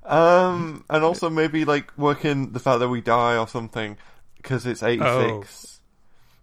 [0.05, 3.97] um, and also maybe like work in the fact that we die or something
[4.37, 5.72] because it's 86.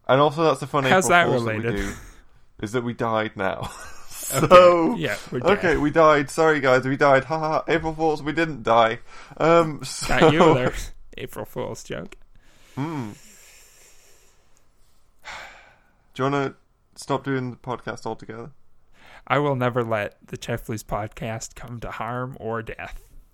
[0.10, 1.94] And also that's the fun How's April that Fools that we do
[2.64, 3.70] is that we died now.
[4.10, 5.58] so Okay, yeah, we're dead.
[5.60, 6.32] okay, we died.
[6.32, 7.26] Sorry guys, we died.
[7.26, 9.00] Haha, April Fools, we didn't die.
[9.38, 10.74] Um, so, you there.
[11.16, 12.18] April Fool's joke.
[12.76, 13.12] Hmm.
[16.16, 16.56] Do you want to
[17.00, 18.50] stop doing the podcast altogether?
[19.28, 23.09] I will never let the Check Please podcast come to harm or death.